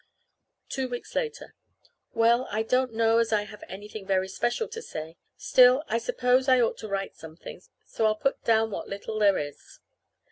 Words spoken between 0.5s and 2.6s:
Two weeks later. Well,